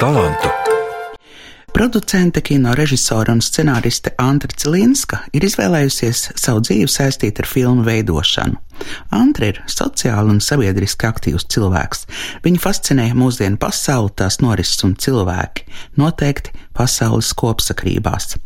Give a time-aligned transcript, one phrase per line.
[0.00, 0.48] talantu.
[1.72, 8.56] Producente, kino režisora un scenāriste Antra Cilinska ir izvēlējusies savu dzīvi saistīt ar filmu veidošanu.
[9.12, 12.06] Antra ir sociāli un sabiedriski aktīvs cilvēks.
[12.46, 15.68] Viņu fascinē mūsdienu pasauli, tās norises un cilvēki,
[16.00, 18.36] noteikti pasaules kopsakrībās.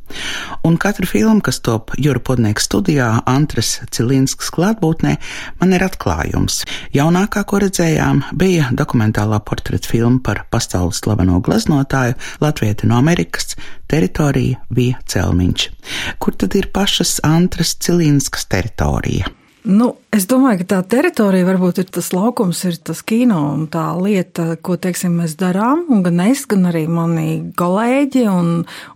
[0.65, 5.17] Un katra filma, kas top Jura Podnieka studijā, Antras Cilinskas klātbūtnē,
[5.61, 6.63] man ir atklājums.
[6.95, 13.55] Jaunākā, ko redzējām, bija dokumentālā portreta filma par pasaules slaveno gleznotāju Latvieti no Amerikas
[13.91, 15.71] teritorija Vija Celmiņš.
[16.19, 19.31] Kur tad ir pašas Antras Cilinskas teritorija?
[19.65, 23.87] Nu, es domāju, ka tā teritorija varbūt ir tas laukums, ir tas kino un tā
[23.97, 25.87] lieta, ko teiksim, mēs darām.
[26.05, 28.51] Gan es, gan arī mani kolēģi un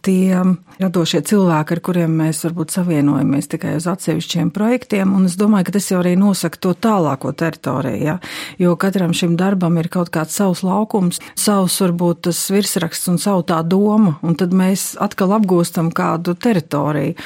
[0.04, 0.36] tie
[0.76, 5.14] radošie cilvēki, ar kuriem mēs varbūt savienojamies tikai uz atsevišķiem projektiem.
[5.16, 8.04] Un es domāju, ka tas jau arī nosaka to tālāko teritoriju.
[8.04, 8.18] Ja?
[8.60, 13.46] Jo katram šim darbam ir kaut kāds savs laukums, savs varbūt tas virsraksts un savu
[13.48, 14.18] tā doma.
[14.20, 17.16] Un tad mēs atkal apgūstam kādu teritoriju.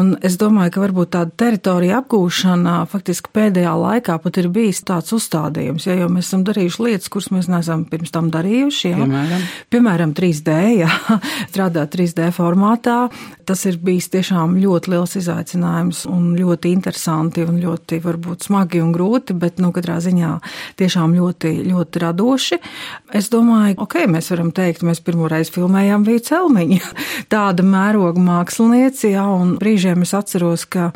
[0.00, 5.14] Un es domāju, ka varbūt tāda teritorija apgūšana faktiski pēdējā laikā pat ir bijis tāds
[5.16, 8.92] uzstādījums, ja jau mēs esam darījuši lietas, kuras mēs neesam pirms tam darījuši.
[8.92, 8.98] Ja?
[9.02, 9.46] Piemēram?
[9.74, 10.90] Piemēram, 3D, ja?
[11.50, 13.06] strādāt 3D formātā.
[13.46, 18.90] Tas ir bijis tiešām ļoti liels izaicinājums un ļoti interesanti un ļoti varbūt smagi un
[18.94, 20.32] grūti, bet, nu, katrā ziņā
[20.80, 22.58] tiešām ļoti, ļoti radoši.
[23.14, 26.80] Es domāju, ok, mēs varam teikt, mēs pirmoreiz filmējām Vīcu Elmiņu.
[27.32, 30.90] Tāda mēroga mākslinieci, jā, un brīžiem es atceros, ka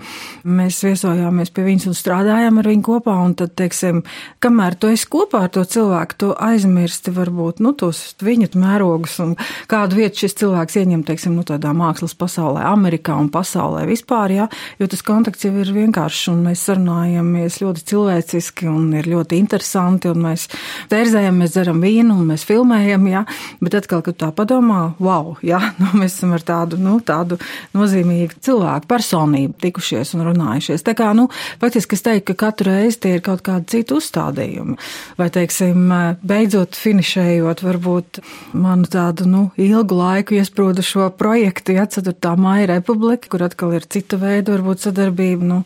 [0.45, 3.15] mēs viesojāmies pie viņas viņas un strādājam ar viņu kopā.
[3.25, 4.03] Un tad, teiksim,
[4.43, 9.35] kamēr tu esi kopā ar to cilvēku, tu aizmirsti varbūt nu, tos viņu mērogus un
[9.71, 14.47] kādu vietu šis cilvēks ieņem, teiksim, nu, tādā mākslas pasaulē, Amerikā un pasaulē vispār, jā,
[14.81, 20.11] jo tas kontakts jau ir vienkāršs un mēs sarunājamies ļoti cilvēciski un ir ļoti interesanti
[20.11, 20.49] un mēs
[20.91, 23.25] tērzējam, mēs dzeram vīnu un mēs filmējam, jā,
[23.63, 27.39] bet atkal, kad tā padomā, wow, jā, nu, mēs esam ar tādu, nu, tādu
[27.77, 30.85] nozīmīgu cilvēku personību tikušies un runājušies.
[30.87, 31.29] Tā kā, nu,
[31.71, 34.73] Faktiski es teiktu, ka katru reizi tie ir kaut kādi citi uzstādījumi.
[35.15, 35.93] Vai, teiksim,
[36.27, 38.19] beidzot finišējot varbūt
[38.59, 42.33] manu tādu, nu, ilgu laiku iesprūdušo projektu, ja 4.
[42.43, 45.59] māja republika, kur atkal ir cita veida, varbūt sadarbība, nu,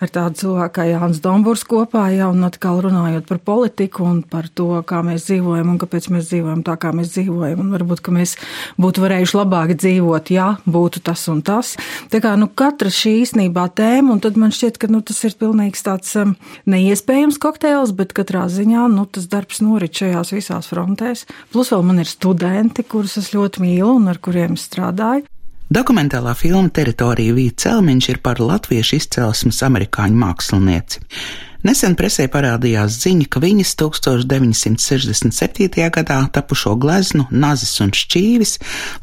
[0.00, 4.48] ar tādu cilvēku kā Jānis Domburs kopā, ja, un atkal runājot par politiku un par
[4.48, 8.16] to, kā mēs dzīvojam un kāpēc mēs dzīvojam tā, kā mēs dzīvojam, un varbūt, ka
[8.16, 8.38] mēs
[8.80, 11.76] būtu varējuši labāk dzīvot, ja būtu tas un tas.
[12.08, 15.36] Tā kā, nu, katra šī īstenībā tēma, un tad man šķiet, ka, nu, tas ir
[15.36, 16.36] pilnīgi pilnīgs tāds um,
[16.70, 21.26] neiespējams kokteils, bet katrā ziņā nu, tas darbs norit šajās visās frontēs.
[21.50, 25.26] Plus vēl man ir studenti, kurus es ļoti mīlu un ar kuriem strādāju.
[25.70, 31.04] Dokumentālā filma Teritorija Vīta Celmiņš ir par latviešu izcelsmes amerikāņu mākslinieci.
[31.60, 35.82] Nesen presē parādījās ziņa, ka viņas 1967.
[35.92, 38.54] gadā tapušo gleznu Nazis un Šķīvis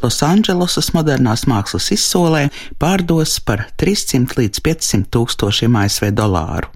[0.01, 2.47] Losandželosas modernās mākslas izsolē
[2.81, 6.73] pārdos par 300 līdz 500 tūkstošiem ASV dolāru.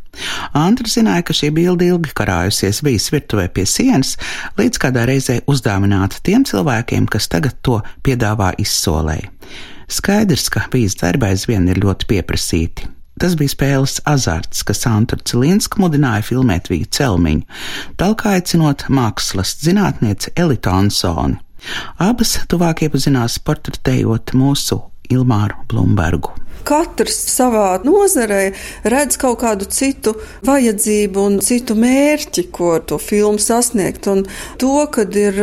[0.53, 4.19] Andra zināja, ka šī bilde ilgi karājusies bijis virtuvē pie sienas,
[4.61, 9.17] līdz kādā reizē uzdāvināta tiem cilvēkiem, kas tagad to piedāvā izsolē.
[9.91, 13.00] Skaidrs, ka bijis darba aizvien ir ļoti pieprasīti.
[13.21, 17.43] Tas bija spēles azarts, kas Antu Cilinsku mudināja filmēt Vīju Celmiņu,
[18.01, 21.37] tālāk aicinot mākslas zinātnieci Elitu Ansoni.
[22.01, 24.79] Abas tuvāk iepazinās portretējot mūsu
[25.13, 26.33] Ilmāru Blumbergu.
[26.67, 28.51] Katrs savā nozarē
[28.83, 30.13] redz kaut kādu citu
[30.47, 34.07] vajadzību un citu mērķi, ko to filmu sasniegt.
[34.11, 34.25] Un
[34.61, 35.37] to, kad ir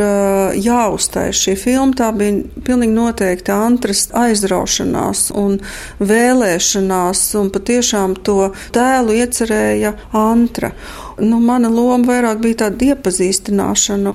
[0.59, 5.59] jāuztais šī filma, tā bija pilnīgi noteikti Antras aizraušanās un
[5.99, 10.73] vēlēšanās, un patiešām to tēlu iecerēja Antra.
[11.19, 14.13] Nu, mana loma vairāk bija tāda iepazīstināšana.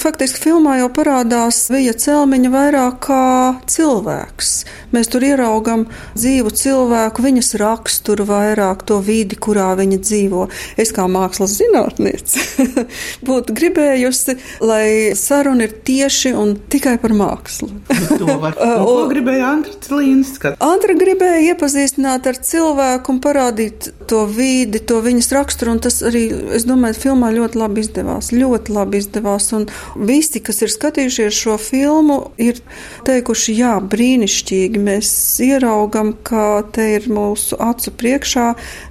[0.00, 3.24] Faktiski filmā jau parādās Vija Celmiņa vairāk kā
[3.70, 4.50] cilvēks.
[4.94, 5.86] Mēs tur ieraugam
[6.34, 10.48] dzīvu cilvēku, viņas raksturu vairāk, to vidi, kurā viņa dzīvo.
[10.80, 12.42] Es kā mākslas zinātniece
[13.28, 17.70] būtu gribējusi, lai saruna ir tieši un tikai par mākslu.
[18.18, 18.58] to var.
[18.84, 20.56] Ko gribēja Antra Cilīnska?
[20.64, 26.26] Antra gribēja iepazīstināt ar cilvēku un parādīt to vidi, to viņas raksturu, un tas arī,
[26.58, 28.32] es domāju, filmā ļoti labi izdevās.
[28.34, 29.52] Ļoti labi izdevās.
[29.54, 32.58] Un Visi, kas ir skatījušies šo filmu, ir
[33.06, 34.82] teikuši, jā, brīnišķīgi.
[34.82, 35.10] Mēs
[35.44, 38.46] ieraugam, ka te ir mūsu acu priekšā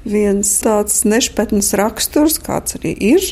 [0.06, 3.26] viens tāds nešpatns raksturs, kāds arī ir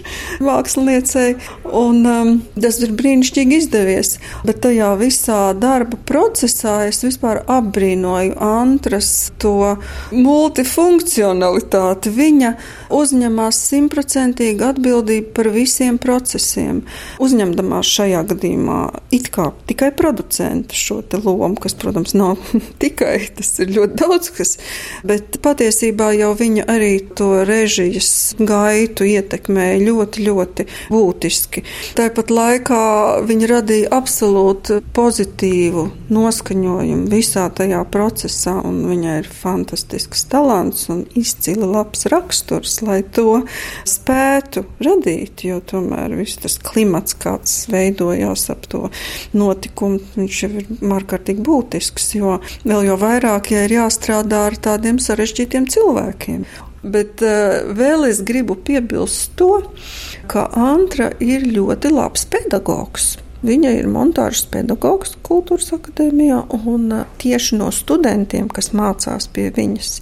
[0.43, 4.15] māksliniecei, un um, tas ir brīnišķīgi izdevies.
[4.47, 9.75] Bet tajā visā darba procesā es vispār apbrīnoju Antras to
[10.15, 12.11] multifunkcionalitāti.
[12.15, 12.53] Viņa
[12.93, 16.83] uzņemās simtprocentīgi atbildība par visiem procesiem.
[17.21, 18.79] Uzņemdamās šajā gadījumā
[19.13, 22.39] it kā tikai producentu šo lomu, kas, protams, nav
[22.83, 24.55] tikai tas ir ļoti daudz kas,
[25.07, 31.63] bet patiesībā jau viņa arī to režijas gaitu ietekmēja ļoti, ļoti būtiski.
[31.97, 32.81] Tāpat laikā
[33.27, 41.67] viņa radīja absolūti pozitīvu noskaņojumu visā tajā procesā, un viņai ir fantastisks talants un izcili
[41.67, 43.41] labs raksturs, lai to
[43.87, 48.87] spētu radīt, jo tomēr viss tas klimats, kāds veidojās ap to
[49.37, 50.69] notikumu, viņš jau ir
[51.01, 52.37] ārkārtīgi būtisks, jo
[52.67, 56.45] vēl jau vairāk, ja ir jāstrādā ar tādiem sarežģītiem cilvēkiem.
[56.81, 59.51] Bet uh, vēl es gribu piebilst to,
[60.31, 63.13] ka Antra ir ļoti labs pedagogs.
[63.41, 66.91] Viņa ir montāžas pedagogs Kultūras akadēmijā, un
[67.21, 69.95] tieši no studentiem, kas mācās pie viņas,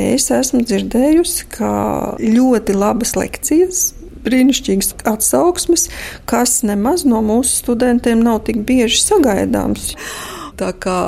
[0.00, 1.70] es esmu dzirdējusi, ka
[2.22, 3.82] ļoti labas lekcijas
[4.24, 5.88] brīnišķīgas atsauksmes,
[6.28, 9.92] kas nemaz no mūsu studentiem nav tik bieži sagaidāms.
[10.58, 10.98] Tā kā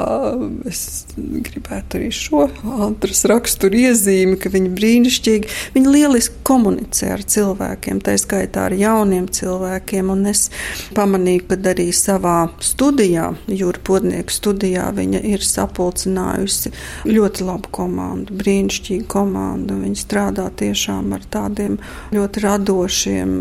[0.69, 0.83] es
[1.17, 2.47] gribētu arī šo
[2.87, 9.29] Antras raksturu iezīmi, ka viņa brīnišķīgi, viņa lieliski komunicē ar cilvēkiem, tā skaitā ar jauniem
[9.31, 10.49] cilvēkiem, un es
[10.97, 16.73] pamanīju, ka arī savā studijā, jūra podnieku studijā, viņa ir sapulcinājusi
[17.09, 21.79] ļoti labu komandu, brīnišķīgu komandu, viņa strādā tiešām ar tādiem
[22.15, 23.35] ļoti radošiem,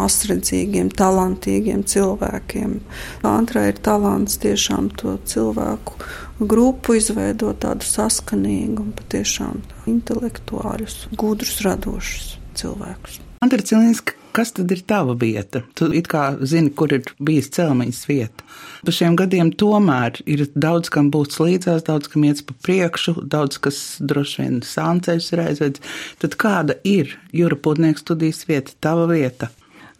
[0.00, 2.80] asredzīgiem, talantīgiem cilvēkiem.
[3.26, 5.98] Antra ir talants tiešām to cilvēku
[6.40, 9.60] grupu, izveidot tādu saskanīgu un patiešām
[9.90, 13.20] intelektuāļus, gudrus, radošus cilvēkus.
[13.40, 15.62] Andra Cilinska, kas tad ir tava vieta?
[15.78, 18.44] Tu it kā zini, kur ir bijis celmiņas vieta.
[18.84, 23.60] Pa šiem gadiem tomēr ir daudz, kam būs līdzās, daudz, kam iet pa priekšu, daudz,
[23.64, 25.96] kas droši vien sānceļus ir aizvedis.
[26.20, 29.50] Tad kāda ir Jūra Putnieks studijas vieta, tava vieta?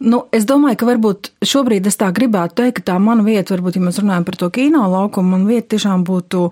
[0.01, 3.75] Nu, es domāju, ka varbūt šobrīd es tā gribētu teikt, ka tā mana vieta, varbūt,
[3.77, 6.47] ja mēs runājam par to kino laukumu, man vieta tiešām būtu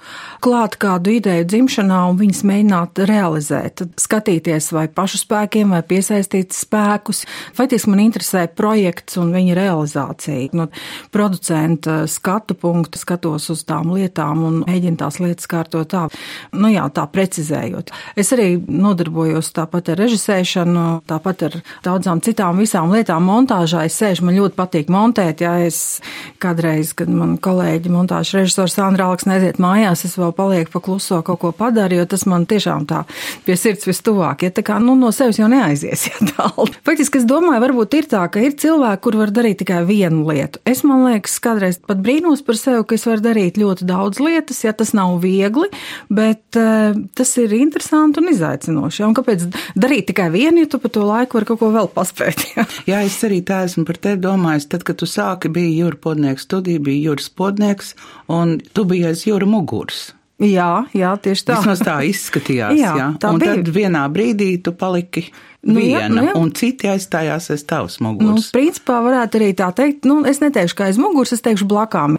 [0.46, 3.82] klāt kādu ideju dzimšanā un viņas mēģināt realizēt.
[3.98, 7.24] Skatīties vai pašu spēkiem, vai piesaistīt spēkus.
[7.58, 10.52] Faktiski man interesē projekts un viņa realizācija.
[10.54, 10.70] No
[11.10, 16.06] producenta skatu punktu skatos uz tām lietām un mēģinu tās lietas kārtot tā,
[16.54, 17.90] nu jā, tā precizējot.
[18.14, 21.60] Es arī nodarbojos tāpat ar režisēšanu, tāpat ar
[21.90, 25.44] daudzām citām visām lietām montāžā es sēžu, man ļoti patīk montēt.
[25.44, 26.00] Ja es
[26.42, 31.22] kādreiz, kad man kolēģi montāžas režisors Sandra Alks neziet mājās, es vēl palieku pa kluso
[31.26, 33.04] kaut ko padaru, jo tas man tiešām tā
[33.46, 34.46] pie sirds vistuvāk.
[34.46, 36.68] Ja tā kā, nu, no sevis jau neaizies, ja tālu.
[36.88, 40.62] Faktiski es domāju, varbūt ir tā, ka ir cilvēki, kur var darīt tikai vienu lietu.
[40.70, 44.64] Es, man liekas, kādreiz pat brīnos par sevi, ka es varu darīt ļoti daudz lietas,
[44.66, 45.70] ja tas nav viegli,
[46.12, 49.04] bet uh, tas ir interesanti un izaicinoši.
[49.04, 49.10] Ja?
[49.10, 49.48] Un kāpēc
[49.80, 52.46] darīt tikai vienu, ja tu pa to laiku vari kaut ko vēl paspēt?
[52.60, 52.64] Ja?
[52.88, 54.70] Jā, es arī tā esmu par tevi domājis.
[54.74, 57.94] Tad, kad tu sāki, bija jūra podnieks studija, bija jūras podnieks,
[58.28, 60.10] un tu biji aiz jūra muguras.
[60.40, 61.58] Jā, jā, tieši tā.
[61.60, 62.78] Vismaz tā izskatījās.
[62.84, 63.08] jā, jā.
[63.20, 63.58] Tā un bija.
[63.58, 65.26] tad vienā brīdī tu paliki
[65.68, 66.36] nu, viena, jā, nu, jā.
[66.40, 68.48] un citi aizstājās aiz tavas muguras.
[68.48, 72.16] Nu, principā varētu arī tā teikt, nu, es neteikšu, ka aiz muguras, es teikšu blakām.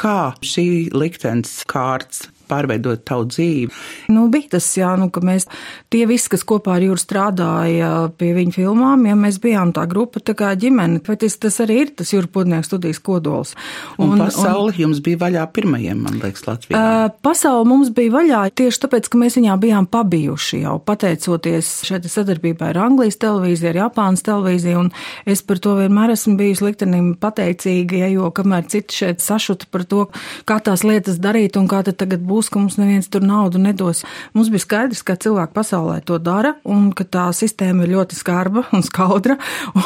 [0.00, 0.66] Kā šī
[0.96, 3.70] liktenes kārts pārveidot tavu dzīvi.
[4.12, 5.46] Nu, bija tas, jā, nu, ka mēs
[5.92, 10.22] tie visi, kas kopā ar Jūru strādāja pie viņa filmām, ja mēs bijām tā grupa,
[10.24, 13.54] tā kā ģimene, vai tas, tas arī ir tas Jūra Pudnieks studijas kodols.
[13.98, 16.80] Un, un pasauli un, jums bija vaļā pirmajiem, man liekas, Latvijā.
[16.80, 22.08] Uh, pasauli mums bija vaļā tieši tāpēc, ka mēs viņā bijām pabijuši jau, pateicoties šeit
[22.10, 24.90] sadarbībai ar Anglijas televīziju, ar Japānas televīziju, un
[25.28, 29.84] es par to vienmēr esmu bijusi liktenim pateicīga, ja, jo kamēr citi šeit sašuta par
[29.90, 30.06] to,
[30.48, 33.60] kā tās lietas darīt un kā tad tagad būs būs, ka mums neviens tur naudu
[33.60, 34.02] nedos.
[34.34, 38.64] Mums bija skaidrs, ka cilvēki pasaulē to dara un ka tā sistēma ir ļoti skarba
[38.76, 39.36] un skaudra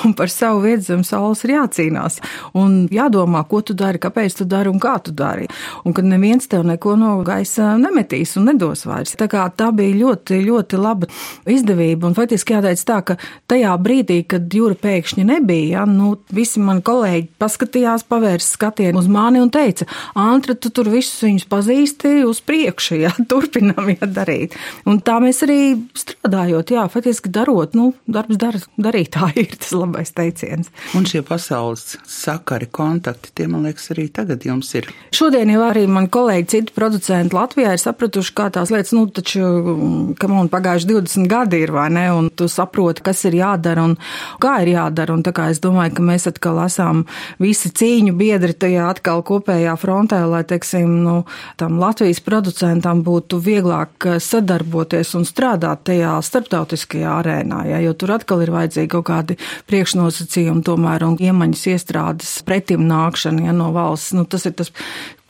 [0.04, 2.20] un par savu vietu zem saules ir jācīnās.
[2.54, 5.48] Un jādomā, ko tu dari, kāpēc tu dari un kā tu dari.
[5.84, 9.16] Un kad neviens tev neko no gaisa nemetīs un nedos vairs.
[9.18, 11.10] Tā kā tā bija ļoti, ļoti laba
[11.50, 12.08] izdevība.
[12.08, 13.18] Un faktiski jāteic tā, ka
[13.50, 19.10] tajā brīdī, kad jūra pēkšņi nebija, ja, nu, visi mani kolēģi paskatījās, pavērs skatienu uz
[19.10, 24.56] mani un teica, Antra, tu tur visus viņus pazīsti, uz priekšu, jā, turpinām jā, darīt.
[24.88, 25.58] Un tā mēs arī
[25.98, 30.70] strādājot, jā, faktiski darot, nu, darbs dar, darītāji ir tas labais teiciens.
[30.96, 34.90] Un šie pasaules sakari, kontakti, tie, man liekas, arī tagad jums ir.
[35.14, 40.14] Šodien jau arī man kolēģi, citi producenti Latvijā ir sapratuši, kā tās lietas, nu, taču,
[40.20, 43.96] ka man pagājuši 20 gadi ir, vai ne, un tu saproti, kas ir jādara un
[44.42, 45.14] kā ir jādara.
[45.14, 47.04] Un tā kā es domāju, ka mēs atkal esam
[47.42, 51.16] visi cīņu biedri tajā atkal kopējā frontē, lai, teiksim, nu,
[51.60, 58.16] tam Latvijas projektam producentam būtu vieglāk sadarboties un strādāt tajā starptautiskajā arēnā, ja, jo tur
[58.16, 59.36] atkal ir vajadzīgi kaut kādi
[59.70, 64.16] priekšnosacījumi tomēr un iemaņas iestrādes pretim nākšana ja, no valsts.
[64.18, 64.72] Nu, tas ir tas,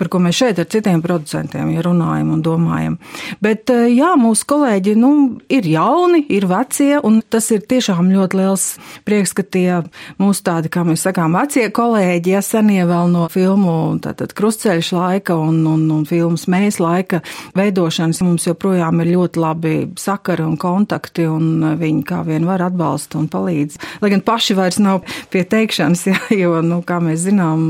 [0.00, 2.96] par ko mēs šeit ar citiem producentiem ja runājam un domājam.
[3.44, 5.10] Bet jā, mūsu kolēģi nu,
[5.52, 8.66] ir jauni, ir vecie, un tas ir tiešām ļoti liels
[9.06, 9.82] prieks, ka tie
[10.20, 15.38] mūsu tādi, kā mēs sakām, vecie kolēģi, ja senie vēl no filmu tātad krustceļš laika
[15.38, 17.22] un, un, un filmas mēs laika
[17.56, 23.20] veidošanas, mums joprojām ir ļoti labi sakari un kontakti, un viņi kā vien var atbalsta
[23.20, 23.78] un palīdz.
[24.02, 27.64] Lai gan paši vairs nav pie teikšanas, ja, jo, nu, kā mēs zinām,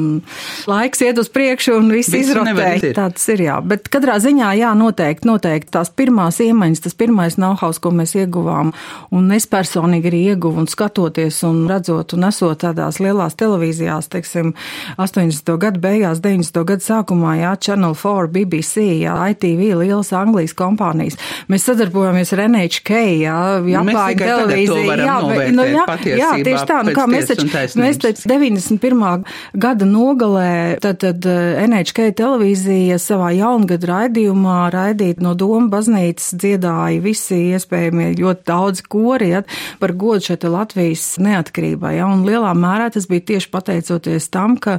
[0.70, 2.92] laiks iet uz priekšu un viss izrotē.
[2.96, 3.58] Tāds ir, jā.
[3.64, 8.72] Bet katrā ziņā, jā, noteikti, noteikti tās pirmās iemaņas, tas pirmais know-how, ko mēs ieguvām,
[9.14, 14.52] un es personīgi arī ieguvu un skatoties un redzot un esot tādās lielās televīzijās, teiksim,
[14.98, 15.54] 80.
[15.60, 16.62] gadu beigās, 90.
[16.68, 21.18] gadu sākumā, jā, Channel 4, BBC, jā, ITV, lielas Anglijas kompānijas.
[21.50, 23.38] Mēs sadarbojamies ar NHK, jā,
[23.74, 24.98] Japāņu televīziju.
[25.04, 27.48] Jā, bet, nu, jā, jā, tieši tā, nu kā mēs taču,
[27.80, 29.24] mēs taču 91.
[29.66, 30.50] gada nogalē,
[30.84, 31.26] tad, tad
[31.64, 39.30] NHK televīzija savā jaungada raidījumā raidīt no Doma baznīcas dziedāja visi iespējamie ļoti daudz kori
[39.30, 39.42] ja,
[39.80, 41.94] par godu šeit Latvijas neatkarībai.
[41.98, 44.78] Ja, un lielā mērā tas bija tieši pateicoties tam, ka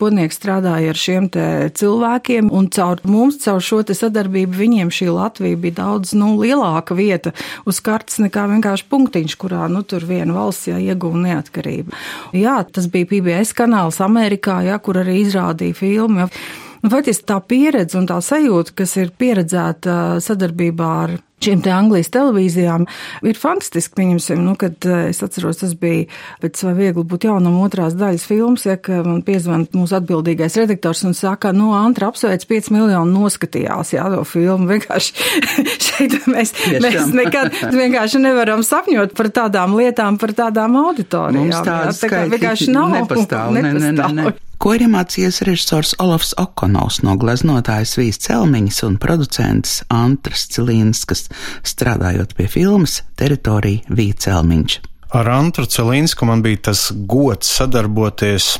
[0.00, 1.46] podnieks strādāja ar šiem te
[1.78, 6.96] cilvēkiem un caur mums, caur šo te sadarbību viņiem šī Latvija bija daudz, nu, lielāka
[6.98, 7.32] vieta
[7.64, 11.96] uz kartas nekā vienkārši punktiņš, kurā, nu, tur viena valsts, jā, ieguva neatkarību.
[12.36, 16.26] Jā, tas bija PBS kanāls Amerikā, jā, kur arī izrādīja filmu.
[16.26, 16.64] Jā.
[16.86, 22.12] Nu, faktiski tā pieredze un tā sajūta, kas ir pieredzēta sadarbībā ar šīm te Anglijas
[22.14, 22.86] televīzijām
[23.26, 23.96] ir fantastiski.
[23.98, 26.06] Pieņemsim, nu, kad eh, es atceros, tas bija
[26.44, 31.02] pēc vai viegli būt jaunam otrās daļas filmas, ja, ka man piezvan mūsu atbildīgais redaktors
[31.08, 34.70] un saka, nu, Antra apsveic 5 miljonu noskatījās, jā, to filmu.
[34.70, 35.28] Vienkārši
[35.88, 36.54] šeit mēs,
[36.86, 37.52] mēs nekad
[37.82, 41.50] vienkārši nevaram sapņot par tādām lietām, par tādām auditorijām.
[41.50, 42.94] Mums tādas tā kā vienkārši nav.
[42.94, 43.58] Nepastāv, nepastāv.
[43.58, 44.45] Ne, ne, ne, ne.
[44.56, 51.26] Ko ir iemācījies režisors Olofs Okonovs no gleznotājas Vīs Celmiņas un producents Antras Cilīnskas,
[51.66, 54.78] strādājot pie filmas Teritorija Vīcelmiņš.
[55.16, 58.56] Ar Antru Celīnsku man bija tas gods sadarboties.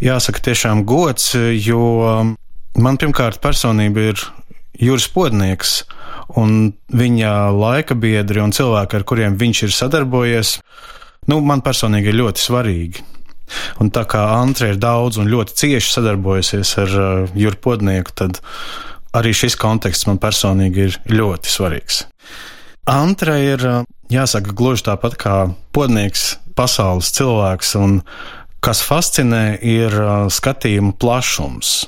[0.00, 1.82] Jāsaka, tiešām gods, jo
[2.78, 4.22] man pirmkārt personība ir
[4.78, 5.82] Juris Podnieks,
[6.38, 10.56] un viņa laika biedri un cilvēki, ar kuriem viņš ir sadarbojies,
[11.28, 13.06] nu, man personīgi ir ļoti svarīgi.
[13.82, 18.40] Un tā kā Antra ir daudz un ļoti cieši sadarbojusies ar uh, Jurku Podnieku, tad
[19.16, 22.02] arī šis konteksts man personīgi ir ļoti svarīgs.
[22.88, 25.36] Antra ir, uh, jāsaka, gluži tāpat kā
[25.76, 28.00] podnieks, pasaules cilvēks, un
[28.64, 31.78] kas fascinē, ir uh, skatījuma plašums.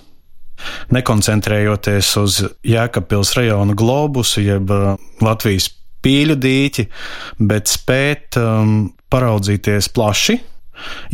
[0.92, 5.70] Nekoncentrējoties uz Jēkabpils rajona globusu, jeb uh, Latvijas
[6.04, 6.86] pīļu dīķi,
[7.48, 10.38] bet spēt um, paraudzīties plaši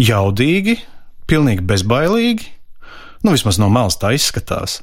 [0.01, 0.79] jaudīgi,
[1.31, 2.53] pilnīgi bezbailīgi.
[3.25, 4.81] Nu, vismaz no malas tā izskatās.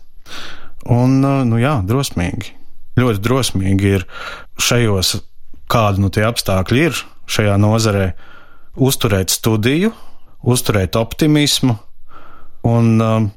[0.91, 2.51] Un, nu jā, drosmīgi.
[2.99, 4.05] Ļoti drosmīgi ir
[4.61, 5.15] šajos,
[5.71, 6.99] kādi nu tie apstākļi ir
[7.31, 8.11] šajā nozarē,
[8.83, 9.93] uzturēt studiju,
[10.43, 11.77] uzturēt optimismu
[12.67, 13.29] un um,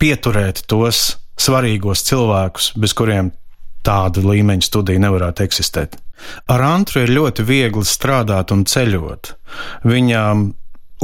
[0.00, 3.30] pieturēt tos svarīgos cilvēkus, bez kuriem
[3.86, 5.96] tāda līmeņa studija nevarētu eksistēt.
[6.50, 9.32] Ar Antru ir ļoti viegli strādāt un ceļot.
[9.86, 10.48] Viņam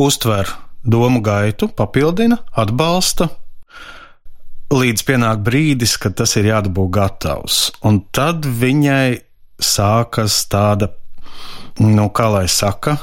[0.00, 0.50] uztver
[0.84, 3.28] domu gaitu, papildina, atbalsta,
[4.74, 7.68] līdz pienāk brīdis, kad tas ir jādabū gatavs.
[7.86, 9.20] Un tad viņai
[9.62, 10.90] sākas tāda,
[11.80, 12.98] nu, kā lai saka,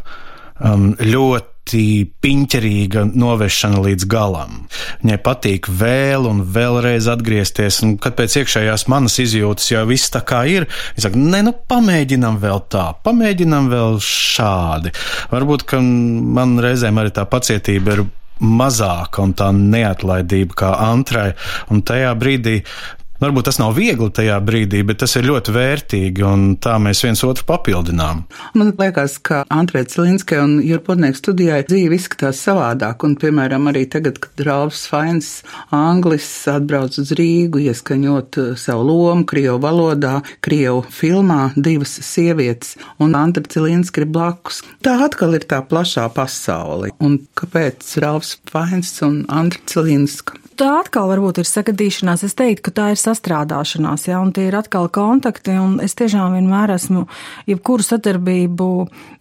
[0.59, 4.67] um, ļoti ļoti piņķerīga novešana līdz galam.
[5.03, 10.21] Viņai patīk vēl un vēlreiz atgriezties, un kad pēc iekšējās manas izjūtas jau viss tā
[10.21, 14.91] kā ir, es saku, nē, nu pamēģinam vēl tā, pamēģinam vēl šādi.
[15.31, 18.05] Varbūt, ka man reizēm arī tā pacietība ir
[18.41, 21.31] mazāka un tā neatlaidība kā antrai,
[21.69, 22.63] un tajā brīdī
[23.21, 27.21] Varbūt tas nav viegli tajā brīdī, bet tas ir ļoti vērtīgi, un tā mēs viens
[27.27, 28.23] otru papildinām.
[28.57, 34.17] Man liekas, ka Andrei Cilinskai un Jurpodnieks studijai dzīve izskatās savādāk, un, piemēram, arī tagad,
[34.23, 35.29] kad Ralfs Fains
[35.69, 43.13] Anglis atbrauc uz Rīgu, ieskaņot uh, savu lomu Krievu valodā, Krievu filmā divas sievietes, un
[43.21, 44.63] Andra Cilinska ir blakus.
[44.81, 50.40] Tā atkal ir tā plašā pasaule, un kāpēc Ralfs Fains un Andra Cilinska?
[50.61, 52.23] Tā atkal varbūt ir sagadīšanās.
[52.27, 56.35] Es teiktu, ka tā ir sastrādāšanās, ja, un tie ir atkal kontakti, un es tiešām
[56.37, 57.07] vienmēr esmu,
[57.49, 58.67] jebkuru sadarbību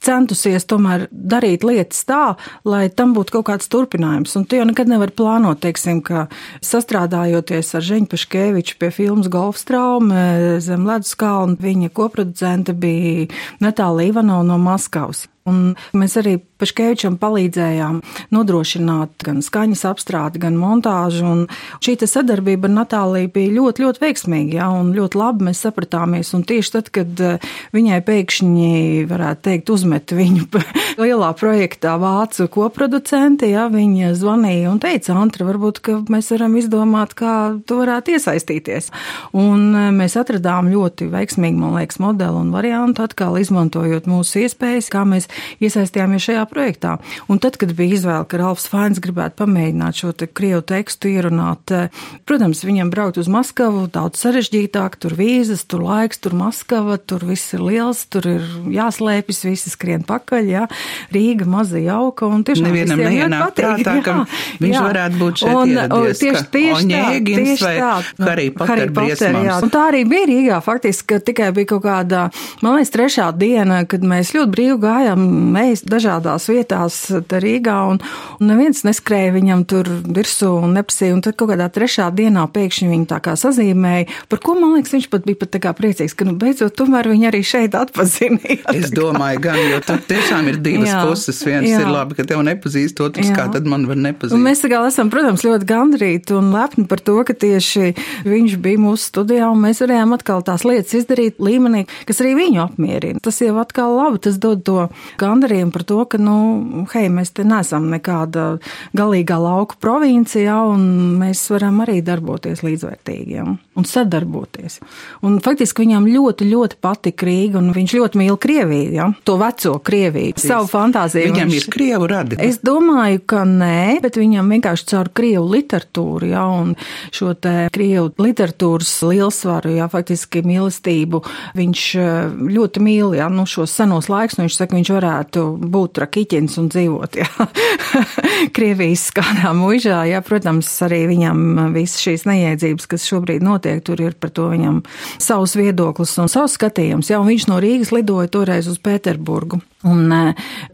[0.05, 2.37] centusies tomēr darīt lietas tā,
[2.69, 4.37] lai tam būtu kaut kāds turpinājums.
[4.37, 6.27] Un tu jau nekad nevar plānot, teiksim, ka
[6.65, 13.31] sastrādājoties ar Žeņu Paškeviču pie filmas Golfstraume zem ledus kalna, viņa koproducente bija
[13.65, 15.27] Natālija Ivanova no Maskavas.
[15.51, 18.01] Un mēs arī Paškevičam palīdzējām
[18.35, 21.47] nodrošināt gan skaņas apstrādi, gan montāžu.
[21.81, 26.33] Šī sadarbība ar Natāliju bija ļoti, ļoti veiksmīga, ja, un ļoti labi mēs sapratāmies.
[26.37, 30.49] Un tieši tad, kad eh, viņai pēkšņi, varētu teikt, uzmet viņu
[31.03, 37.17] lielā projektā vācu koproducenti, ja, viņa zvanīja un teica, Antra, varbūt, ka mēs varam izdomāt,
[37.19, 37.35] kā
[37.69, 38.91] tu varētu iesaistīties.
[39.33, 44.93] Un eh, mēs atradām ļoti veiksmīgu, man liekas, modeli un variantu, atkal izmantojot mūsu iespējas,
[44.93, 45.31] kā mēs
[45.63, 46.97] iesaistījāmies šajā projektā.
[47.31, 51.71] Un tad, kad bija izvēle, ka Ralfs Fains gribētu pamēģināt šo te krievu tekstu ierunāt,
[51.75, 51.89] eh,
[52.29, 57.55] protams, viņam braukt uz Maskavu daudz sarežģītāk, tur vīzas, tur laiks, tur Maskava, tur viss
[57.55, 60.67] ir liels, tur ir jāslēpjas, visi skrien pakaļ, jā.
[61.15, 64.17] Rīga maza jauka un tiešām Nevienam neienāk prātā, ka
[64.61, 64.83] viņš jā.
[64.85, 67.93] varētu būt šeit un, ieradies, tieši, tieši tā, tieši tā.
[68.27, 69.59] Harry Potter, Potter jā.
[69.65, 72.27] Un tā arī bija Rīgā, faktiski, ka tikai bija kaut kāda,
[72.65, 76.99] man liekas, trešā diena, kad mēs ļoti brīvi gājām mēs dažādās vietās
[77.31, 78.01] Rīgā, un,
[78.41, 81.15] un neviens neskrēja viņam tur virsū un neprasīja.
[81.17, 84.95] Un tad kaut kādā trešā dienā pēkšņi viņu tā kā sazīmēja, par ko man liekas,
[84.97, 88.75] viņš pat bija pat tā kā priecīgs, ka nu beidzot tomēr viņi arī šeit atpazīstīja.
[88.75, 91.41] Es domāju, gan, jo tur tiešām ir divas jā, puses.
[91.47, 91.81] Viens jā.
[91.83, 93.37] ir labi, ka tev nepazīst, otrs jā.
[93.37, 94.37] kā tad man var nepazīt.
[94.37, 97.95] Un mēs tagad esam, protams, ļoti gandrīti un lepni par to, ka tieši
[98.29, 102.63] viņš bija mūsu studijā, un mēs varējām atkal tās lietas izdarīt līmenī, kas arī viņu
[102.67, 103.23] apmierina.
[103.25, 104.87] Tas jau atkal labi, tas dod to
[105.21, 108.59] gandarījumu par to, ka, nu, hei, mēs te nesam nekāda
[108.97, 110.85] galīgā lauku provincijā, un
[111.21, 114.81] mēs varam arī darboties līdzvērtīgi ja, un sadarboties.
[115.27, 119.77] Un faktiski viņam ļoti, ļoti patika Rīga, un viņš ļoti mīl Krieviju, ja, to veco
[119.85, 120.49] Krieviju, Ties.
[120.51, 121.33] savu fantāziju.
[121.33, 122.39] Viņam viņš, ir Krievu radi.
[122.45, 126.75] Es domāju, ka nē, bet viņam vienkārši caur Krievu literatūru, ja, un
[127.15, 131.23] šo te Krievu literatūras lielsvaru, ja, faktiski mīlestību,
[131.59, 132.11] viņš eh,
[132.59, 136.69] ļoti mīl, ja, nu, šos senos laikus, un viņš saka, viņš varētu būt rakiķins un
[136.73, 137.49] dzīvot, jā,
[138.57, 144.17] Krievijas kādā muižā, jā, protams, arī viņam visas šīs neiedzības, kas šobrīd notiek, tur ir
[144.21, 144.83] par to viņam
[145.21, 149.63] savs viedoklis un savs skatījums, jā, un viņš no Rīgas lidoja toreiz uz Pēterburgu.
[149.89, 150.13] Un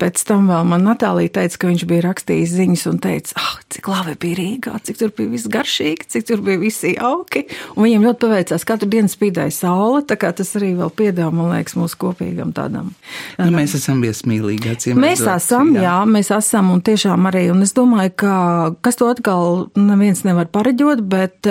[0.01, 3.87] pēc tam vēl man Natālija teica, ka viņš bija rakstījis ziņas un teica, ah, cik
[3.93, 7.45] labi bija Rīgā, cik tur bija viss garšīgi, cik tur bija visi jauki.
[7.77, 11.53] Un viņam ļoti paveicās, katru dienu spīdēja saule, tā kā tas arī vēl piedāvā, man
[11.55, 12.91] liekas, mūsu kopīgam tādam.
[13.39, 15.87] Nu, mēs esam viesmīlīgi, acīm Mēs esam, jā.
[15.87, 18.35] jā, mēs esam un tiešām arī, un es domāju, ka
[18.83, 21.47] kas to atkal neviens nevar pareģot, bet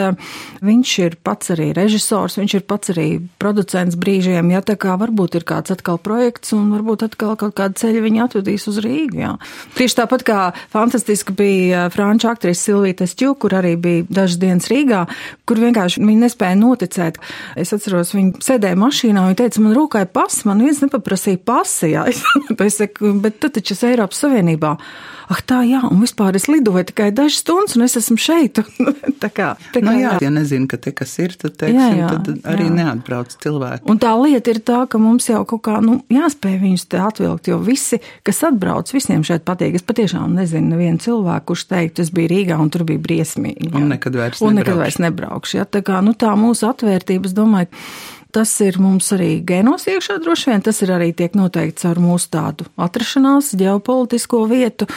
[0.65, 3.07] viņš ir pats arī režisors, viņš ir pats arī
[3.39, 7.79] producents brīžiem, ja tā kā varbūt ir kāds atkal projekts un varbūt atkal kaut kādu
[7.81, 9.21] ceļu viņi atvedīs uz Rīgu.
[9.21, 9.31] Jā.
[9.77, 10.39] Tieši tāpat kā
[10.73, 15.05] fantastiski bija franču aktrise Silvija Stju, kur arī bija dažas dienas Rīgā,
[15.47, 17.19] kur vienkārši viņi nespēja noticēt.
[17.59, 22.07] Es atceros, viņi sēdēja mašīnā, viņi teica, man rūkai pasi, man viens nepaprasīja pasi, jā.
[22.65, 24.71] Es saku, bet tu taču esi Eiropas Savienībā
[25.31, 28.61] ah, tā jā, un vispār es lidoju tikai dažas stundas, un es esmu šeit.
[29.23, 31.99] tā kā, tā kā, nu, jā, ja nezinu, ka te kas ir, tad, teiksim, jā,
[32.03, 32.75] jā, tad arī jā.
[32.79, 33.87] neatbrauc cilvēki.
[33.91, 37.49] Un tā lieta ir tā, ka mums jau kaut kā, nu, jāspēj viņus te atvilkt,
[37.51, 39.79] jo visi, kas atbrauc, visiem šeit patīk.
[39.79, 43.71] Es patiešām nezinu nevienu cilvēku, kurš teikt, es biju Rīgā un tur bija briesmīgi.
[43.71, 43.79] Jā.
[43.79, 45.59] Un nekad vairs un nekad vairs nebraukšu.
[45.59, 45.67] Ja?
[45.69, 47.71] Tā kā, nu, tā mūsu atvērtība, es domāju,
[48.35, 50.63] Tas ir mums arī gēnos iekšā droši vien.
[50.65, 54.89] Tas ir arī tiek noteikts ar mūsu tādu atrašanās, ģeopolitisko vietu.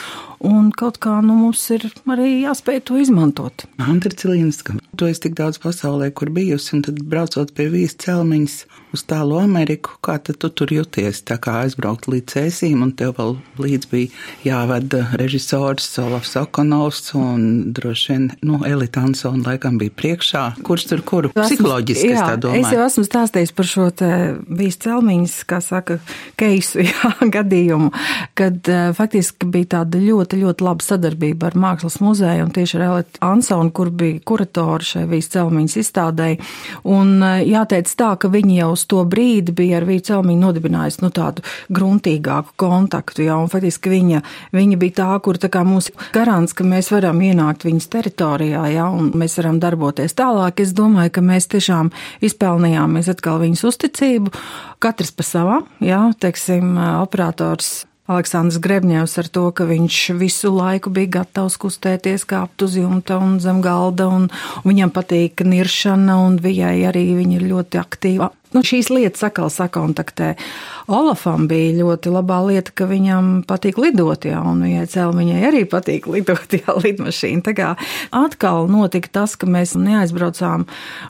[0.44, 3.64] Un kaut kā nu, mums ir arī jāspēj to izmantot.
[3.82, 8.58] Antra Cilīnska, tu esi tik daudz pasaulē, kur bijusi, un tad braucot pie vīzes celmiņas
[8.94, 11.24] uz tālu Ameriku, kā tad tu tur jūties?
[11.28, 14.12] Tā kā aizbraukt līdz ēsīm, un tev vēl līdz bija
[14.46, 20.44] jāved režisors Olavs Okonovs, un droši vien, nu, Elita Ansona laikam bija priekšā.
[20.66, 21.32] Kurš tur kuru?
[21.34, 22.62] Psiholoģiski, es tā domāju.
[22.62, 24.12] Es jau esmu stāstījis par šo te
[24.46, 25.98] vīzes celmiņas, kā saka,
[26.38, 27.90] keisu, jā, gadījumu,
[28.38, 32.76] kad uh, faktiski bija tāda ļoti ļoti, ļoti laba sadarbība ar Mākslas muzeju un tieši
[32.78, 36.38] ar Elitu Ansonu, kur bija kuratori šai Vījas celmiņas izstādēji.
[36.84, 41.02] Un eh, jāteic tā, ka viņi jau uz to brīdi bija ar Vīju celmiņu nodibinājusi
[41.02, 45.94] nu, tādu gruntīgāku kontaktu, jā, un faktiski viņa, viņa bija tā, kur tā kā mūsu
[46.12, 50.60] garants, ka mēs varam ienākt viņas teritorijā, jā, un mēs varam darboties tālāk.
[50.60, 51.92] Es domāju, ka mēs tiešām
[52.24, 54.34] izpelnījāmies atkal viņas uzticību,
[54.82, 61.18] katrs pa savām, jā, teiksim, operators Aleksandrs Grebņevs ar to, ka viņš visu laiku bija
[61.18, 64.30] gatavs kustēties, kāpt uz jumta un zem galda, un,
[64.64, 70.32] viņam patīk niršana, un viņai arī viņa ir ļoti aktīva Nu, šīs lietas atkal sakontaktē.
[70.88, 76.08] Olafam bija ļoti labā lieta, ka viņam patīk lidot, jā, un viņai cēlmiņai arī patīk
[76.08, 77.44] lidot, jā, lidmašīna.
[77.44, 77.74] Tā kā
[78.16, 80.64] atkal notika tas, ka mēs neaizbraucām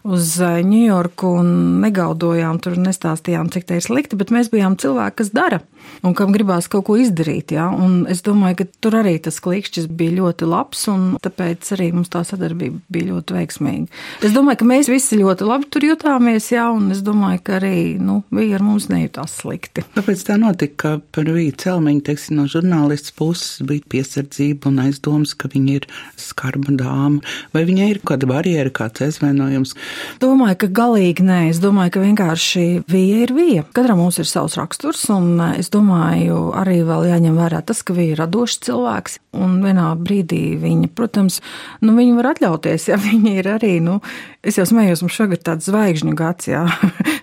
[0.08, 1.52] uz Ņujorku un
[1.84, 5.62] negaudojām, tur nestāstījām, cik te ir slikti, bet mēs bijām cilvēki, kas dara
[6.02, 9.88] un kam gribās kaut ko izdarīt, jā, un es domāju, ka tur arī tas klikšķis
[9.98, 14.02] bija ļoti labs, un tāpēc arī mums tā sadarbība bija ļoti veiksmīga.
[14.26, 17.56] Es domāju, ka mēs visi ļoti labi tur jutāmies, jā, un es domāju, domāju, ka
[17.58, 19.84] arī nu, bija ar mums nejūtās slikti.
[19.94, 25.34] Kāpēc tā notika, ka par Vīju Celmiņu, teiksim, no žurnālists puses bija piesardzība un aizdoms,
[25.36, 25.86] ka viņa ir
[26.16, 27.20] skarba dāma,
[27.52, 29.74] vai viņai ir kāda barjera, kāds aizvainojums?
[30.22, 31.40] Domāju, ka galīgi nē.
[31.50, 33.66] Es domāju, ka vienkārši Vija ir Vija.
[33.76, 38.16] Katram mums ir savs raksturs, un es domāju, arī vēl jāņem vērā tas, ka Vija
[38.16, 41.42] ir radošs cilvēks, un vienā brīdī viņa, protams,
[41.84, 44.00] nu, viņa var atļauties, ja viņa ir arī, nu,
[44.48, 46.62] Es jau smējos, mums šogad tāds zvaigžņu gads, jā,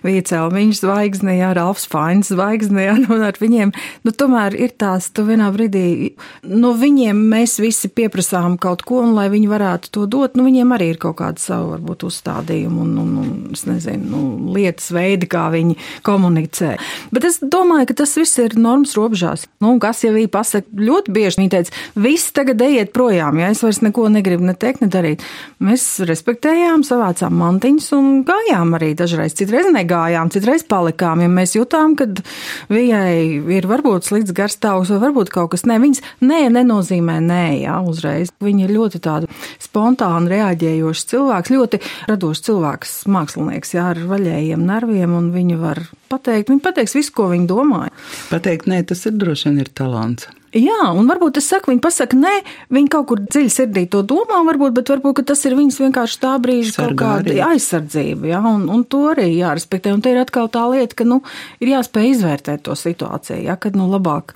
[0.06, 3.72] Vīcēl, viņš zvaigzne, jā, Ralfs Fains zvaigzne, jā, nu, ar viņiem,
[4.06, 6.12] nu, tomēr ir tās, tu vienā brīdī,
[6.46, 10.74] no viņiem mēs visi pieprasām kaut ko, un lai viņi varētu to dot, nu, viņiem
[10.76, 15.30] arī ir kaut kāda savu, varbūt, uzstādījumu un, un, un es nezinu, nu, lietas veidi,
[15.30, 16.74] kā viņi komunicē.
[17.14, 19.46] Bet es domāju, ka tas viss ir normas robežās.
[19.64, 23.64] Nu, kas jau bija pasaka ļoti bieži, viņi teica, viss tagad ejiet projām, ja es
[23.64, 25.24] vairs neko negribu ne teikt, ne darīt.
[25.62, 29.34] Mēs respektējām savā savācām mantiņas un gājām arī dažreiz.
[29.36, 29.95] Citreiz negājām,
[30.34, 32.08] citreiz palikām, ja mēs jutām, ka
[32.72, 35.78] viņai ir varbūt slikts garstāvs vai varbūt kaut kas ne.
[35.82, 38.32] Viņas nē, nenozīmē nē, jā, uzreiz.
[38.44, 39.30] Viņa ir ļoti tāda
[39.62, 45.82] spontāna reaģējoša cilvēks, ļoti radošs cilvēks, mākslinieks, jā, ar vaļējiem nerviem un viņa var
[46.12, 47.94] pateikt, viņa pateiks visu, ko viņa domāja.
[48.30, 50.30] Pateikt, nē, tas ir droši vien ir talants.
[50.56, 52.32] Jā, un varbūt es saku, viņi pasaka, nē,
[52.72, 56.32] viņi kaut kur dziļi sirdī to domā, varbūt, bet varbūt tas ir viņas vienkārši tā
[56.40, 59.92] brīža Sargā kaut kāda aizsardzība, jā, un, un to arī jārespektē.
[59.92, 61.20] Un te ir atkal tā lieta, ka, nu,
[61.60, 64.32] ir jāspēj izvērtēt to situāciju, jā, kad, nu, labāk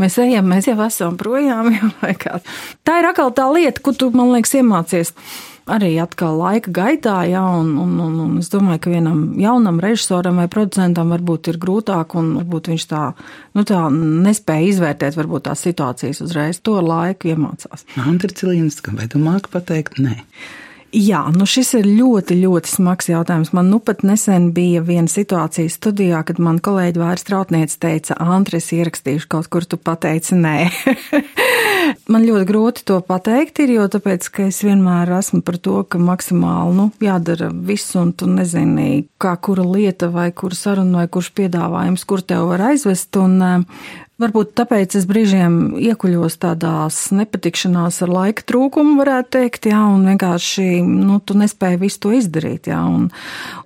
[0.00, 2.42] mēs ejam, mēs jau esam projām, jā, vai kā.
[2.84, 5.16] Tā ir atkal tā lieta, ko tu, man liekas, iemācies
[5.70, 10.40] arī atkal laika gaitā, jā, un, un, un, un es domāju, ka vienam jaunam režisoram
[10.42, 13.04] vai producentam varbūt ir grūtāk, un varbūt viņš tā,
[13.58, 16.62] nu tā nespēja izvērtēt varbūt tās situācijas uzreiz.
[16.66, 17.86] To laiku iemācās.
[18.02, 20.18] Andri Cilīns, vai tu māki pateikt nē?
[20.92, 23.54] Jā, nu šis ir ļoti, ļoti smags jautājums.
[23.56, 28.68] Man nu pat nesen bija viena situācija studijā, kad man kolēģi vairs trautniece teica, Antris
[28.76, 30.58] ierakstīšu kaut kur, tu pateici nē.
[32.12, 36.00] man ļoti grūti to pateikt ir, jo tāpēc, ka es vienmēr esmu par to, ka
[36.02, 41.32] maksimāli, nu, jādara viss, un tu nezini, kā kura lieta vai kura saruna vai kurš
[41.38, 43.38] piedāvājums, kur tev var aizvest, un
[44.20, 45.54] Varbūt tāpēc es brīžiem
[45.88, 51.98] iekuļos tādās nepatikšanās ar laika trūkumu, varētu teikt, jā, un vienkārši, nu, tu nespēji visu
[52.04, 53.06] to izdarīt, jā, un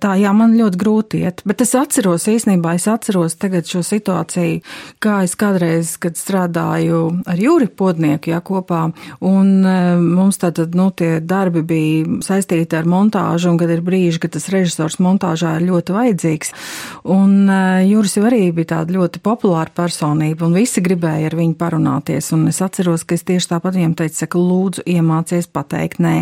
[0.01, 1.43] tā, jā, man ļoti grūti iet.
[1.43, 4.61] Bet es atceros, īstenībā es atceros tagad šo situāciju,
[5.03, 8.85] kā es kādreiz, kad strādāju ar Jūri Podnieku, jā, kopā,
[9.27, 14.23] un e, mums tātad, nu, tie darbi bija saistīti ar montāžu, un kad ir brīži,
[14.23, 16.55] kad tas režisors montāžā ir ļoti vajadzīgs,
[17.03, 21.57] un e, Jūris jau arī bija tāda ļoti populāra personība un visi gribēja ar viņu
[21.59, 22.31] parunāties.
[22.35, 26.15] Un es atceros, ka es tieši tāpat viņam teicu, saka, lūdzu, iemācies pateikt nē.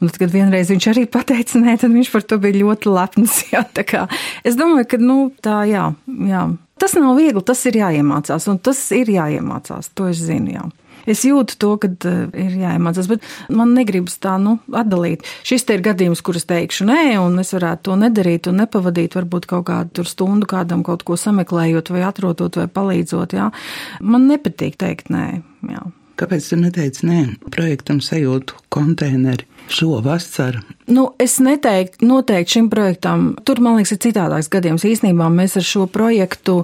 [0.00, 3.42] Un tad, kad vienreiz viņš arī pateica nē, tad viņš par to bija ļoti lepns.
[3.52, 3.64] Jā,
[4.46, 6.46] es domāju, ka, nu, tā, jā, jā.
[6.76, 10.66] Tas nav viegli, tas ir jāiemācās, un tas ir jāiemācās, to es zinu, jā.
[11.06, 15.26] Es jūtu to, ka uh, ir jāiemācās, bet man negribas tā nu, atdalīt.
[15.46, 19.50] Šis te ir gadījums, kurus teikšu nē, un es varētu to nedarīt un nepavadīt varbūt
[19.50, 23.36] kaut kādu stundu kādam kaut ko sameklējot vai atrodot vai palīdzot.
[23.36, 23.52] Jā.
[24.00, 25.28] Man nepatīk teikt nē.
[25.70, 25.86] Jā.
[26.16, 27.18] Kāpēc tu neteici nē
[27.52, 30.62] projektam sajūtu konteineri šo vasaru?
[30.88, 33.26] Nu, es neteiktu noteikti šim projektam.
[33.44, 34.86] Tur, man liekas, ir citādāks gadījums.
[34.88, 36.62] Īsnībā mēs ar šo projektu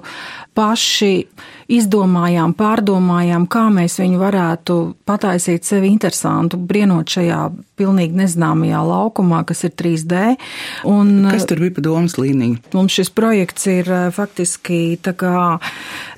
[0.55, 1.25] paši
[1.73, 7.39] izdomājām, pārdomājām, kā mēs viņu varētu pataisīt sevi interesantu, brienot šajā
[7.79, 10.21] pilnīgi nezināmajā laukumā, kas ir 3D.
[10.89, 12.59] Un, kas tur bija pa domas līnija?
[12.75, 15.33] Mums šis projekts ir eh, faktiski tā kā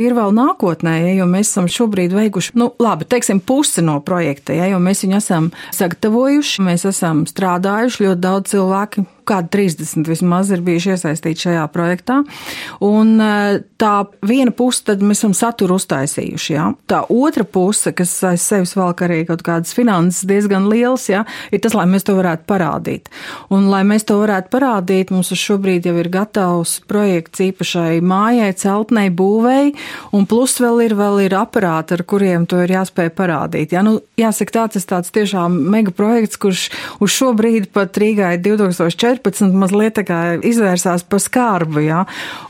[0.02, 4.56] ir vēl nākotnē, ja, jo mēs esam šobrīd veikuši, nu labi, teiksim, pusi no projekta,
[4.58, 10.52] ja, jo mēs viņu esam sagatavojuši, mēs esam strādājuši, ļoti daudz cilvēki kādi 30 vismaz
[10.54, 12.22] ir bijuši iesaistīti šajā projektā.
[12.86, 13.32] Un e,
[13.82, 13.94] tā
[14.26, 16.54] viena puse, tad mēs esam saturu uztaisījuši.
[16.56, 16.70] Ja?
[16.90, 21.26] Tā otra puse, kas aiz sevis velk arī kaut kādas finanses diezgan liels, ja?
[21.52, 23.10] ir tas, lai mēs to varētu parādīt.
[23.54, 29.10] Un, lai mēs to varētu parādīt, mums šobrīd jau ir gatavs projekts īpašai mājai, celtnei,
[29.14, 29.74] būvēi,
[30.16, 33.76] un plus vēl ir, vēl ir aparāti, ar kuriem to ir jāspēj parādīt.
[33.76, 33.84] Ja?
[33.86, 36.68] Nu, jāsaka, tāds ir tāds tiešām mega projekts, kurš
[37.04, 39.15] uz šobrīd pat Rīgā ir 2004.
[39.16, 42.04] 14 mazliet tā kā izvērsās pa skarbu, jā.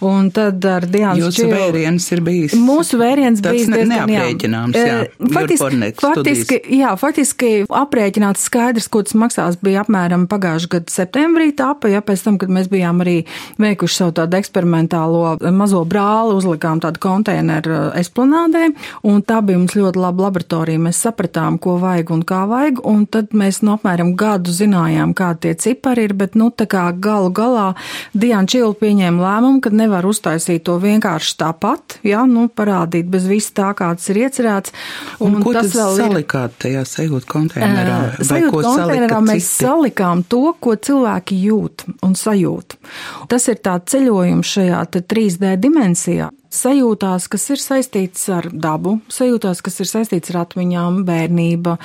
[0.05, 1.53] Un tad ar Diānu Jūsu Čīlu.
[1.55, 2.55] vēriens ir bijis.
[2.59, 4.85] Mūsu vēriens bijis ne, diezgan, neaprēķināms, jā.
[4.85, 5.29] Eh, jā.
[5.35, 11.91] Faktiski, faktiski, jā, faktiski aprēķināts skaidrs, ko tas maksās, bija apmēram pagājušā gada septembrī tāpa,
[11.91, 13.17] jā, pēc tam, kad mēs bijām arī
[13.61, 18.69] veikuši savu tādu eksperimentālo eh, mazo brāli, uzlikām tādu konteineru eh, esplanādē,
[19.07, 20.81] un tā bija mums ļoti laba laboratorija.
[20.81, 25.47] Mēs sapratām, ko vajag un kā vajag, un tad mēs, nu, apmēram gadu zinājām, kādi
[25.47, 27.67] tie cipari ir, bet, nu, tā kā galu galā
[28.13, 33.53] Diana Čila pieņēma lēmumu, ka nevar uztaisīt to vienkārši tāpat, jā, nu, parādīt bez viss
[33.55, 34.75] tā, kā tas ir iecerēts.
[35.19, 37.99] Un, un ko tas vēl salikāt tajā sajūta konteinerā?
[38.13, 39.65] Uh, sajūta konteinerā mēs citi?
[39.65, 42.79] salikām to, ko cilvēki jūt un sajūt.
[43.31, 49.79] Tas ir tā ceļojums šajā 3D dimensijā sajūtās, kas ir saistīts ar dabu, sajūtās, kas
[49.83, 51.77] ir saistīts ar atmiņām, bērnība,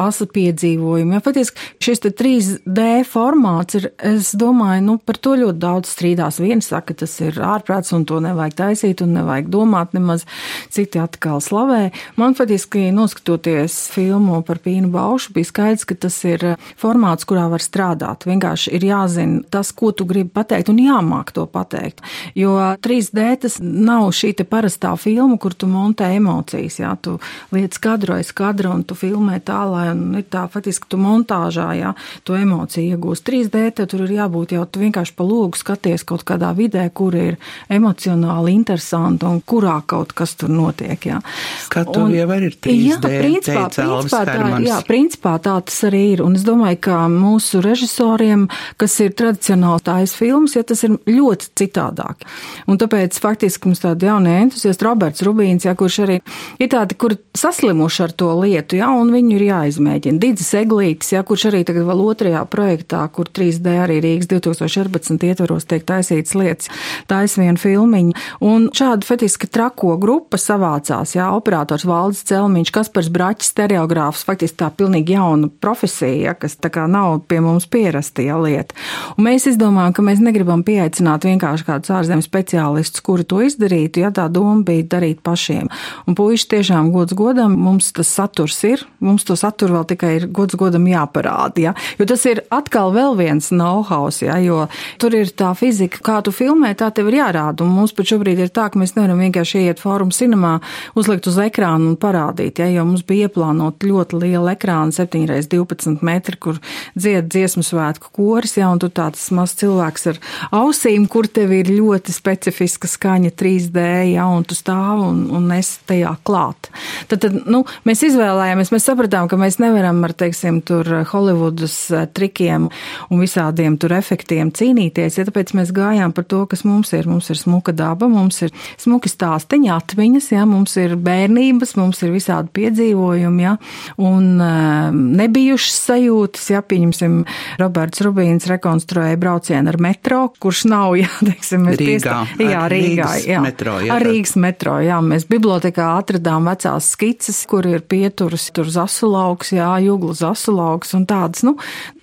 [0.00, 1.16] asa piedzīvojumi.
[1.16, 6.40] Ja, faktiski šis 3D formāts ir, es domāju, nu, par to ļoti daudz strīdās.
[6.42, 10.26] Viens saka, tas ir ārprāts un to nevajag taisīt un nevajag domāt nemaz,
[10.74, 11.88] citi atkal slavē.
[12.20, 16.44] Man faktiski, noskatoties filmu par Pīnu Baušu, bija skaidrs, ka tas ir
[16.78, 18.28] formāts, kurā var strādāt.
[18.28, 22.02] Vienkārši ir jāzina tas, ko tu gribi pateikt un jāmāk to pateikt.
[22.38, 27.16] Jo 3D tas nav šī te parastā filma, kur tu montē emocijas, jā, tu
[27.54, 29.86] lietas kadru aiz kadra un tu filmē tā, lai
[30.20, 31.94] ir tā faktiski tu montāžā, jā,
[32.26, 36.24] tu emociju iegūst 3D, tad tur ir jābūt jau tu vienkārši pa logu skaties kaut
[36.28, 37.38] kādā vidē, kur ir
[37.72, 41.20] emocionāli interesanti un kurā kaut kas tur notiek, jā.
[41.64, 42.76] Skatu un, jau ir 3D.
[42.88, 46.24] Jā, principā, principā, tā, jā, principā tā tas arī ir.
[46.24, 48.46] Un es domāju, ka mūsu režisoriem,
[48.80, 52.26] kas ir tradicionāli tājas filmas, ja tas ir ļoti citādāk.
[52.68, 56.18] Un tāpēc faktiski mums tāda jaunie entuziasti, Roberts Rubīns, jā, kurš arī
[56.58, 60.20] ir tādi, kur saslimuši ar to lietu, jā, un viņu ir jāizmēģina.
[60.22, 65.68] Dīdzis Eglītis, jā, kurš arī tagad vēl otrajā projektā, kur 3D arī Rīgas 2014 ietvaros
[65.68, 66.72] tiek taisīts lietas,
[67.10, 68.16] taisa vienu filmiņu.
[68.48, 74.70] Un šāda fetiski trako grupa savācās, jā, operators Valdis Celmiņš, Kaspars Braķis, stereogrāfs, faktiski tā
[74.74, 78.76] pilnīgi jauna profesija, jā, kas tā kā nav pie mums pierasta, jā, lieta.
[79.16, 83.42] Un mēs izdomājam, ka mēs negribam pieaicināt vienkārši kādus ārzemju speciālistus, kuri to
[83.88, 85.68] izdarītu, ja tā doma bija darīt pašiem.
[86.06, 90.26] Un puiši tiešām gods godam, mums tas saturs ir, mums to saturu vēl tikai ir
[90.28, 91.74] gods godam jāparāda, ja?
[91.98, 94.38] jo tas ir atkal vēl viens know-how, ja?
[94.38, 97.64] jo tur ir tā fizika, kā tu filmē, tā tev ir jārāda.
[97.64, 100.58] Un mums pat šobrīd ir tā, ka mēs nevaram vienkārši iet fórumu cinemā,
[100.98, 102.68] uzlikt uz ekrānu un parādīt, ja?
[102.68, 106.60] jo mums bija ieplānot ļoti liela ekrāna, 7x12 metri, kur
[106.96, 108.70] dzied dziesmu svētku koris, ja?
[108.72, 110.20] un tu tāds mazs cilvēks ar
[110.54, 115.76] ausīm, kur tev ir ļoti specifiska skaņa 3D ja, un tu stāv un, un es
[115.88, 116.70] tajā klāt.
[117.10, 122.06] Tad, tad nu, mēs izvēlējāmies, mēs sapratām, ka mēs nevaram ar, teiksim, tur Holivudas eh,
[122.12, 122.68] trikiem
[123.08, 127.08] un visādiem tur efektiem cīnīties, ja tāpēc mēs gājām par to, kas mums ir.
[127.08, 132.12] Mums ir smuka daba, mums ir smuki stāsteņi, atmiņas, ja, mums ir bērnības, mums ir
[132.14, 133.54] visādi piedzīvojumi, ja,
[134.02, 137.20] un uh, nebijušas sajūtas, ja, pieņemsim,
[137.60, 142.18] Roberts Rubīns rekonstruēja braucienu ar metro, kurš nav, ja, teiksim, mēs Rīgā.
[142.38, 143.42] Piestā, jā, Rīgā, jā.
[143.44, 148.70] Metro, jā, ar Rīgas metro, jā, mēs bibliotekā atradām vecās skices, kur ir pieturas, tur
[148.72, 151.56] zasulauks, jā, jugla zasulauks un tādas, nu,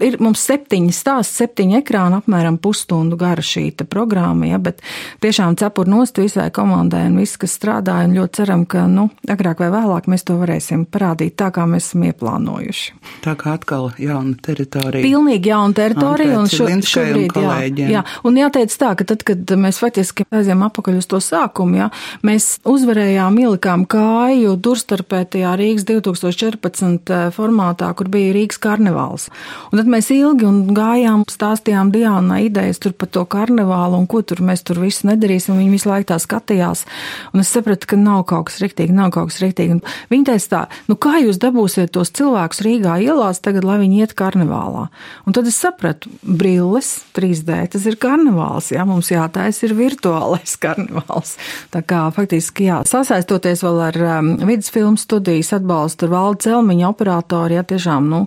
[0.04, 4.84] ir mums septiņi stāsti, septiņi ekrāni, apmēram pusstundu gara šī programma, jā, bet
[5.24, 9.64] tiešām cepur nost visai komandai un viss, kas strādāja, un ļoti ceram, ka, nu, agrāk
[9.64, 12.96] vai vēlāk mēs to varēsim parādīt tā, kā mēs esam ieplānojuši.
[13.26, 15.04] Tā kā atkal jauna teritorija.
[15.06, 19.56] Pilnīgi jauna teritorija, un šo, šobrīd, un jā, jā, un jāteic tā, ka tad, kad
[19.60, 21.22] mēs faktiski aizjām apakaļ uz to
[21.56, 21.90] sākumu, ja,
[22.24, 29.30] mēs uzvarējām, ielikām kāju durstarpē tajā Rīgas 2014 eh, formātā, kur bija Rīgas karnevāls.
[29.72, 34.22] Un tad mēs ilgi un gājām, stāstījām Diānai idejas tur par to karnevālu un ko
[34.22, 35.56] tur mēs tur visu nedarīsim.
[35.56, 36.86] Viņi visu laiku tā skatījās.
[37.34, 39.78] Un es sapratu, ka nav kaut kas riktīgi, nav kaut kas riktīgi.
[39.78, 44.04] Un viņi teica tā, nu kā jūs dabūsiet tos cilvēkus Rīgā ielās tagad, lai viņi
[44.04, 44.88] iet karnevālā?
[45.26, 51.36] Un tad es sapratu, brilles 3D, tas ir karnevāls, jā, mums jātaisa ir virtuālais karnevāls.
[51.74, 57.60] Tā kā faktiski, jā, sasaistoties vēl ar um, vidusfilmu studijas atbalstu ar valdu celmiņa operātoru,
[57.60, 58.26] jā, tiešām, nu,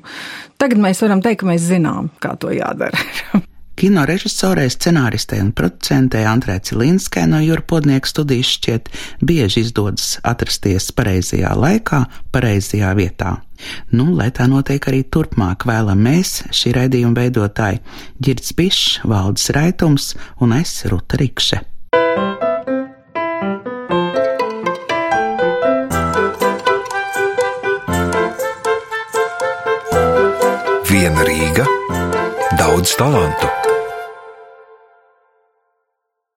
[0.61, 3.07] tagad mēs varam teikt, ka mēs zinām, kā to jādara.
[3.79, 8.91] Kino režisorei, scenāristei un producentei Andrē Cilinskai no Jūra Podnieka studijas šķiet
[9.23, 12.03] bieži izdodas atrasties pareizajā laikā,
[12.35, 13.37] pareizajā vietā.
[13.95, 17.85] Nu, lai tā notiek arī turpmāk, vēlam mēs, šī raidījuma veidotāji,
[18.19, 21.63] Girds Bišs, Valdis Raitums un es Ruta Rikše.
[32.79, 33.68] daudz talantu.